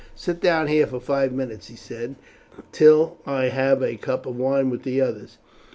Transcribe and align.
"Sit 0.15 0.41
down 0.41 0.65
here 0.65 0.87
for 0.87 0.99
five 0.99 1.31
minutes," 1.31 1.67
he 1.67 1.75
said, 1.75 2.15
"till 2.71 3.19
I 3.23 3.49
have 3.49 3.83
a 3.83 3.97
cup 3.97 4.25
of 4.25 4.35
wine 4.35 4.71
with 4.71 4.81
the 4.81 4.99
others. 4.99 5.37